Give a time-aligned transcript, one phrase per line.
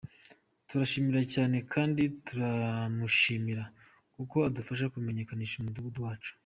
[0.67, 3.63] Turabyishimira cyane kandi turamushimira
[4.15, 6.31] kuko adufasha kumenyekanisha umudugudu wacu.